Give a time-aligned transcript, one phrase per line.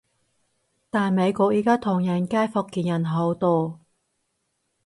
[0.89, 3.79] 但美國而家唐人街，福建人好多